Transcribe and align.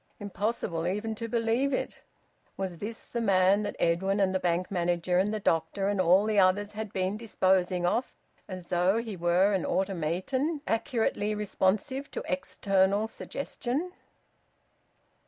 Impossible 0.19 0.87
even 0.87 1.13
to 1.13 1.27
believe 1.27 1.75
it! 1.75 2.01
Was 2.57 2.79
this 2.79 3.03
the 3.05 3.21
man 3.21 3.61
that 3.61 3.75
Edwin 3.79 4.19
and 4.19 4.33
the 4.33 4.39
Bank 4.39 4.71
manager 4.71 5.19
and 5.19 5.31
the 5.31 5.39
doctor 5.39 5.85
and 5.87 6.01
all 6.01 6.25
the 6.25 6.39
others 6.39 6.71
had 6.71 6.91
been 6.91 7.17
disposing 7.17 7.85
of 7.85 8.11
as 8.47 8.65
though 8.65 8.97
he 8.97 9.15
were 9.15 9.53
an 9.53 9.63
automaton 9.63 10.61
accurately 10.65 11.35
responsive 11.35 12.09
to 12.09 12.23
external 12.25 13.07
suggestion? 13.07 13.91